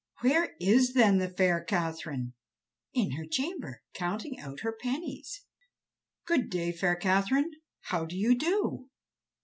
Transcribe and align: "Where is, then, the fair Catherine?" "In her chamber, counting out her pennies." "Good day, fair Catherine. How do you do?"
"Where 0.21 0.55
is, 0.59 0.95
then, 0.95 1.19
the 1.19 1.29
fair 1.29 1.63
Catherine?" 1.63 2.33
"In 2.91 3.11
her 3.17 3.25
chamber, 3.27 3.83
counting 3.93 4.39
out 4.39 4.61
her 4.61 4.75
pennies." 4.75 5.43
"Good 6.25 6.49
day, 6.49 6.71
fair 6.71 6.95
Catherine. 6.95 7.51
How 7.81 8.05
do 8.07 8.17
you 8.17 8.35
do?" 8.35 8.89